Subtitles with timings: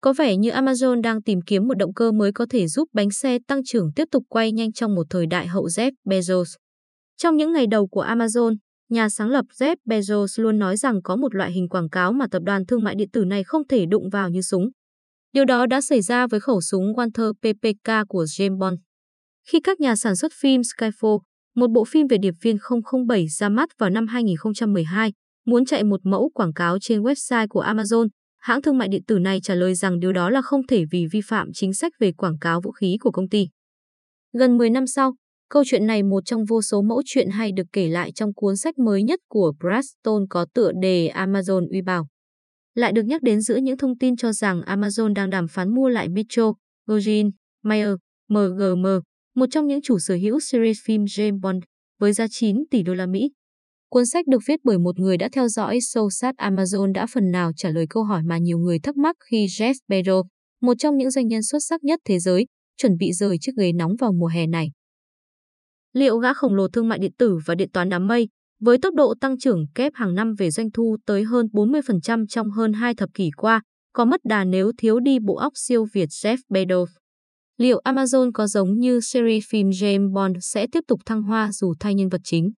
[0.00, 3.10] Có vẻ như Amazon đang tìm kiếm một động cơ mới có thể giúp bánh
[3.10, 6.56] xe tăng trưởng tiếp tục quay nhanh trong một thời đại hậu Jeff Bezos.
[7.16, 8.56] Trong những ngày đầu của Amazon,
[8.88, 12.26] nhà sáng lập Jeff Bezos luôn nói rằng có một loại hình quảng cáo mà
[12.30, 14.70] tập đoàn thương mại điện tử này không thể đụng vào như súng.
[15.32, 18.78] Điều đó đã xảy ra với khẩu súng Walther PPK của James Bond.
[19.48, 21.18] Khi các nhà sản xuất phim Skyfall,
[21.56, 22.56] một bộ phim về điệp viên
[23.08, 25.12] 007 ra mắt vào năm 2012,
[25.46, 28.08] muốn chạy một mẫu quảng cáo trên website của Amazon,
[28.40, 31.06] hãng thương mại điện tử này trả lời rằng điều đó là không thể vì
[31.12, 33.48] vi phạm chính sách về quảng cáo vũ khí của công ty.
[34.32, 35.14] Gần 10 năm sau,
[35.48, 38.56] câu chuyện này một trong vô số mẫu chuyện hay được kể lại trong cuốn
[38.56, 42.08] sách mới nhất của Bradstone có tựa đề Amazon uy bảo.
[42.74, 45.88] Lại được nhắc đến giữa những thông tin cho rằng Amazon đang đàm phán mua
[45.88, 46.52] lại Metro,
[46.86, 47.30] Virgin,
[47.62, 47.94] Mayer,
[48.28, 48.86] MGM,
[49.34, 51.62] một trong những chủ sở hữu series phim James Bond,
[51.98, 53.30] với giá 9 tỷ đô la Mỹ.
[53.90, 57.30] Cuốn sách được viết bởi một người đã theo dõi sâu sát Amazon đã phần
[57.30, 60.24] nào trả lời câu hỏi mà nhiều người thắc mắc khi Jeff Bezos,
[60.60, 63.72] một trong những doanh nhân xuất sắc nhất thế giới, chuẩn bị rời chiếc ghế
[63.72, 64.70] nóng vào mùa hè này.
[65.92, 68.28] Liệu gã khổng lồ thương mại điện tử và điện toán đám mây,
[68.60, 72.50] với tốc độ tăng trưởng kép hàng năm về doanh thu tới hơn 40% trong
[72.50, 73.62] hơn hai thập kỷ qua,
[73.92, 76.86] có mất đà nếu thiếu đi bộ óc siêu việt Jeff Bezos?
[77.56, 81.74] Liệu Amazon có giống như series phim James Bond sẽ tiếp tục thăng hoa dù
[81.80, 82.50] thay nhân vật chính?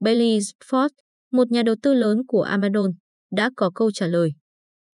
[0.00, 0.38] Bailey
[0.70, 0.88] Ford,
[1.32, 2.92] một nhà đầu tư lớn của Amazon,
[3.32, 4.32] đã có câu trả lời.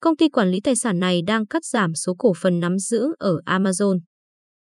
[0.01, 3.07] Công ty quản lý tài sản này đang cắt giảm số cổ phần nắm giữ
[3.19, 3.99] ở Amazon.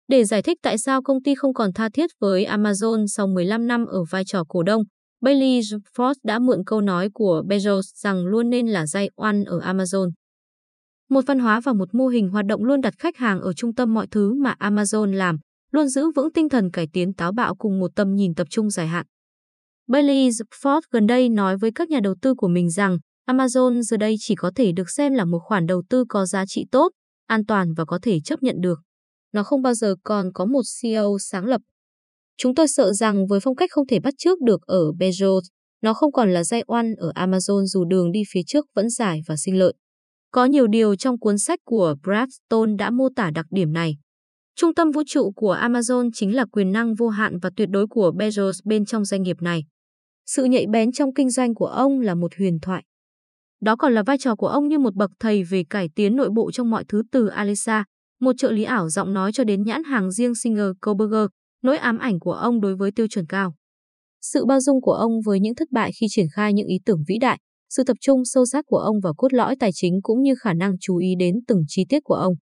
[0.08, 3.68] Để giải thích tại sao công ty không còn tha thiết với Amazon sau 15
[3.68, 4.84] năm ở vai trò cổ đông,
[5.22, 5.60] Bailey
[5.96, 10.10] Ford đã mượn câu nói của Bezos rằng luôn nên là dây oan ở Amazon.
[11.10, 13.76] Một văn hóa và một mô hình hoạt động luôn đặt khách hàng ở trung
[13.76, 15.38] tâm mọi thứ mà Amazon làm,
[15.72, 18.70] luôn giữ vững tinh thần cải tiến táo bạo cùng một tầm nhìn tập trung
[18.70, 19.06] dài hạn.
[19.88, 20.30] Bailey
[20.62, 22.98] Ford gần đây nói với các nhà đầu tư của mình rằng
[23.30, 26.46] Amazon giờ đây chỉ có thể được xem là một khoản đầu tư có giá
[26.46, 26.92] trị tốt,
[27.28, 28.80] an toàn và có thể chấp nhận được.
[29.34, 31.62] Nó không bao giờ còn có một CEO sáng lập.
[32.38, 35.42] Chúng tôi sợ rằng với phong cách không thể bắt chước được ở Bezos,
[35.82, 39.22] nó không còn là dây oan ở Amazon dù đường đi phía trước vẫn dài
[39.28, 39.74] và sinh lợi.
[40.32, 43.98] Có nhiều điều trong cuốn sách của Brad Stone đã mô tả đặc điểm này.
[44.56, 47.88] Trung tâm vũ trụ của Amazon chính là quyền năng vô hạn và tuyệt đối
[47.88, 49.64] của Bezos bên trong doanh nghiệp này.
[50.26, 52.84] Sự nhạy bén trong kinh doanh của ông là một huyền thoại.
[53.62, 56.30] Đó còn là vai trò của ông như một bậc thầy về cải tiến nội
[56.36, 57.84] bộ trong mọi thứ từ Alexa,
[58.22, 61.26] một trợ lý ảo giọng nói cho đến nhãn hàng riêng Singer Koberger,
[61.62, 63.54] nỗi ám ảnh của ông đối với tiêu chuẩn cao.
[64.22, 67.04] Sự bao dung của ông với những thất bại khi triển khai những ý tưởng
[67.08, 67.40] vĩ đại,
[67.70, 70.54] sự tập trung sâu sắc của ông vào cốt lõi tài chính cũng như khả
[70.54, 72.34] năng chú ý đến từng chi tiết của ông.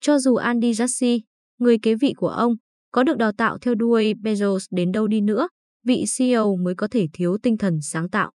[0.00, 1.20] Cho dù Andy Jassy,
[1.58, 2.52] người kế vị của ông,
[2.92, 5.48] có được đào tạo theo đuôi Bezos đến đâu đi nữa,
[5.86, 8.30] vị CEO mới có thể thiếu tinh thần sáng tạo.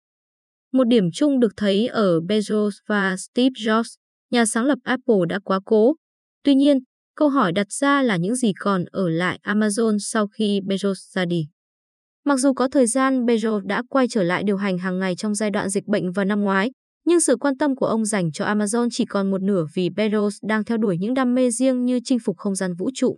[0.73, 3.95] Một điểm chung được thấy ở Bezos và Steve Jobs,
[4.31, 5.95] nhà sáng lập Apple đã quá cố.
[6.43, 6.77] Tuy nhiên,
[7.15, 11.25] câu hỏi đặt ra là những gì còn ở lại Amazon sau khi Bezos ra
[11.25, 11.47] đi.
[12.25, 15.35] Mặc dù có thời gian Bezos đã quay trở lại điều hành hàng ngày trong
[15.35, 16.71] giai đoạn dịch bệnh vào năm ngoái,
[17.05, 20.29] nhưng sự quan tâm của ông dành cho Amazon chỉ còn một nửa vì Bezos
[20.41, 23.17] đang theo đuổi những đam mê riêng như chinh phục không gian vũ trụ.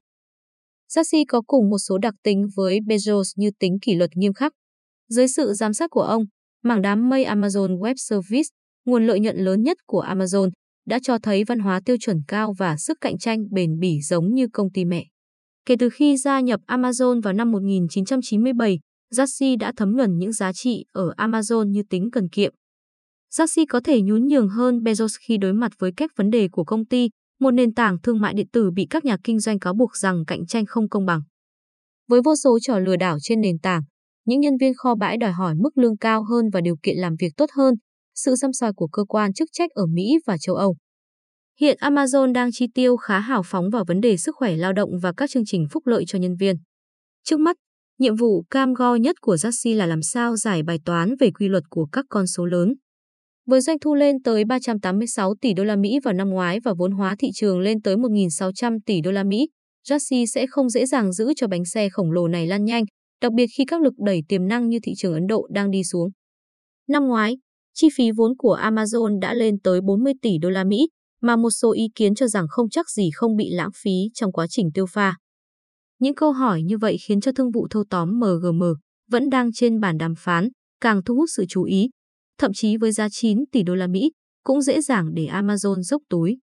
[0.94, 4.53] Sassi có cùng một số đặc tính với Bezos như tính kỷ luật nghiêm khắc.
[5.09, 6.24] Dưới sự giám sát của ông,
[6.63, 8.50] mảng đám mây Amazon Web Service,
[8.85, 10.50] nguồn lợi nhuận lớn nhất của Amazon,
[10.85, 14.34] đã cho thấy văn hóa tiêu chuẩn cao và sức cạnh tranh bền bỉ giống
[14.34, 15.06] như công ty mẹ.
[15.66, 18.79] Kể từ khi gia nhập Amazon vào năm 1997,
[19.13, 22.53] Jassy đã thấm nhuần những giá trị ở Amazon như tính cần kiệm.
[23.34, 26.63] Jassy có thể nhún nhường hơn Bezos khi đối mặt với các vấn đề của
[26.63, 27.09] công ty,
[27.41, 30.25] một nền tảng thương mại điện tử bị các nhà kinh doanh cáo buộc rằng
[30.25, 31.22] cạnh tranh không công bằng.
[32.07, 33.81] Với vô số trò lừa đảo trên nền tảng,
[34.25, 37.16] những nhân viên kho bãi đòi hỏi mức lương cao hơn và điều kiện làm
[37.19, 37.74] việc tốt hơn,
[38.16, 40.75] sự xăm soi của cơ quan chức trách ở Mỹ và châu Âu.
[41.59, 44.90] Hiện Amazon đang chi tiêu khá hào phóng vào vấn đề sức khỏe lao động
[45.02, 46.56] và các chương trình phúc lợi cho nhân viên.
[47.23, 47.56] Trước mắt,
[48.00, 51.47] nhiệm vụ cam go nhất của Jassy là làm sao giải bài toán về quy
[51.47, 52.73] luật của các con số lớn.
[53.46, 56.91] Với doanh thu lên tới 386 tỷ đô la Mỹ vào năm ngoái và vốn
[56.91, 59.47] hóa thị trường lên tới 1.600 tỷ đô la Mỹ,
[59.88, 62.84] Jassy sẽ không dễ dàng giữ cho bánh xe khổng lồ này lan nhanh,
[63.22, 65.84] đặc biệt khi các lực đẩy tiềm năng như thị trường Ấn Độ đang đi
[65.84, 66.09] xuống.
[66.88, 67.38] Năm ngoái,
[67.73, 70.90] chi phí vốn của Amazon đã lên tới 40 tỷ đô la Mỹ,
[71.22, 74.32] mà một số ý kiến cho rằng không chắc gì không bị lãng phí trong
[74.32, 75.16] quá trình tiêu pha.
[75.99, 78.64] Những câu hỏi như vậy khiến cho thương vụ thâu tóm MGM
[79.11, 80.49] vẫn đang trên bàn đàm phán,
[80.82, 81.87] càng thu hút sự chú ý,
[82.37, 84.11] thậm chí với giá 9 tỷ đô la Mỹ,
[84.43, 86.37] cũng dễ dàng để Amazon dốc túi.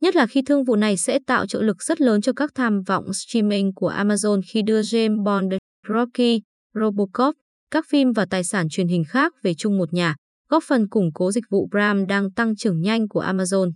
[0.00, 2.82] Nhất là khi thương vụ này sẽ tạo trợ lực rất lớn cho các tham
[2.82, 5.54] vọng streaming của Amazon khi đưa James Bond,
[5.88, 6.40] Rocky,
[6.74, 7.34] Robocop,
[7.70, 10.14] các phim và tài sản truyền hình khác về chung một nhà,
[10.48, 13.72] góp phần củng cố dịch vụ Prime đang tăng trưởng nhanh của Amazon.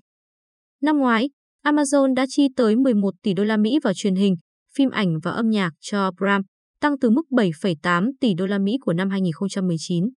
[0.82, 1.30] Năm ngoái,
[1.64, 4.36] Amazon đã chi tới 11 tỷ đô la Mỹ vào truyền hình,
[4.74, 6.42] phim ảnh và âm nhạc cho Prime,
[6.80, 10.08] tăng từ mức 7,8 tỷ đô la Mỹ của năm 2019.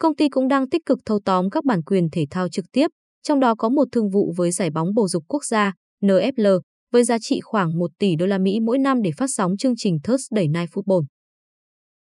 [0.00, 2.86] Công ty cũng đang tích cực thâu tóm các bản quyền thể thao trực tiếp,
[3.22, 6.60] trong đó có một thương vụ với giải bóng bầu dục quốc gia NFL
[6.92, 9.76] với giá trị khoảng 1 tỷ đô la Mỹ mỗi năm để phát sóng chương
[9.76, 11.04] trình Thursday Night Football.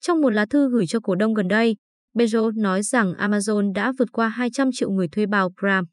[0.02, 1.76] Trong một lá thư gửi cho cổ đông gần đây,
[2.16, 5.88] Bezos nói rằng Amazon đã vượt qua 200 triệu người thuê bao Prime.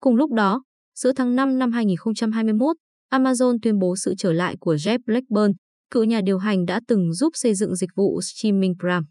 [0.00, 0.62] Cùng lúc đó,
[0.94, 2.76] giữa tháng 5 năm 2021,
[3.12, 5.52] Amazon tuyên bố sự trở lại của Jeff Blackburn,
[5.90, 9.02] cựu nhà điều hành đã từng giúp xây dựng dịch vụ streaming Prime.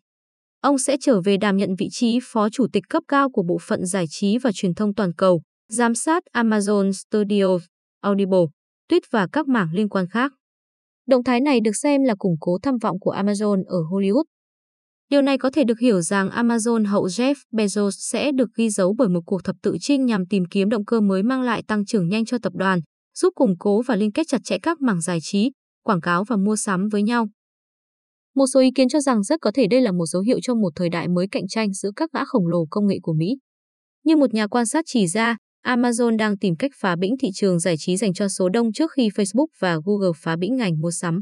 [0.62, 3.58] Ông sẽ trở về đảm nhận vị trí phó chủ tịch cấp cao của bộ
[3.62, 7.64] phận giải trí và truyền thông toàn cầu, giám sát Amazon Studios,
[8.02, 8.46] Audible,
[8.90, 10.34] Tuyết và các mảng liên quan khác.
[11.08, 14.24] Động thái này được xem là củng cố tham vọng của Amazon ở Hollywood.
[15.10, 18.96] Điều này có thể được hiểu rằng Amazon hậu Jeff Bezos sẽ được ghi dấu
[18.98, 21.86] bởi một cuộc thập tự chinh nhằm tìm kiếm động cơ mới mang lại tăng
[21.86, 22.80] trưởng nhanh cho tập đoàn,
[23.18, 25.52] giúp củng cố và liên kết chặt chẽ các mảng giải trí,
[25.84, 27.28] quảng cáo và mua sắm với nhau.
[28.36, 30.56] Một số ý kiến cho rằng rất có thể đây là một dấu hiệu cho
[30.56, 33.38] một thời đại mới cạnh tranh giữa các gã khổng lồ công nghệ của Mỹ.
[34.04, 37.60] Như một nhà quan sát chỉ ra, Amazon đang tìm cách phá bĩnh thị trường
[37.60, 40.92] giải trí dành cho số đông trước khi Facebook và Google phá bĩnh ngành mua
[40.92, 41.22] sắm.